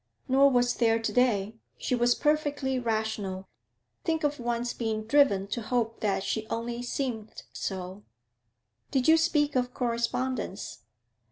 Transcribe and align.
'Nor 0.27 0.49
was 0.49 0.73
there 0.77 0.97
to 0.97 1.13
day. 1.13 1.57
She 1.77 1.93
was 1.93 2.15
perfectly 2.15 2.79
rational. 2.79 3.47
Think 4.03 4.23
of 4.23 4.39
one's 4.39 4.73
being 4.73 5.03
driven 5.03 5.45
to 5.49 5.61
hope 5.61 5.99
that 5.99 6.23
she 6.23 6.47
only 6.47 6.81
seemed 6.81 7.43
so!' 7.53 8.01
'Did 8.89 9.07
you 9.07 9.15
speak 9.15 9.55
of 9.55 9.75
correspondence?' 9.75 10.79